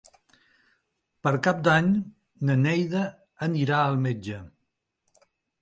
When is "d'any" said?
1.67-1.91